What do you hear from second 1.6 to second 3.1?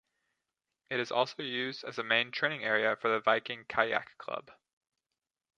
as a main training area for